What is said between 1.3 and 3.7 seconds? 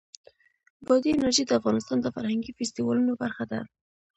د افغانستان د فرهنګي فستیوالونو برخه ده.